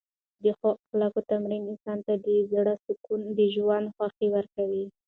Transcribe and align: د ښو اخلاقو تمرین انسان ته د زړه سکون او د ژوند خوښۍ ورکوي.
د 0.43 0.45
ښو 0.57 0.69
اخلاقو 0.83 1.19
تمرین 1.31 1.63
انسان 1.71 1.99
ته 2.05 2.13
د 2.25 2.27
زړه 2.51 2.73
سکون 2.85 3.21
او 3.27 3.33
د 3.39 3.41
ژوند 3.55 3.85
خوښۍ 3.95 4.27
ورکوي. 4.31 4.83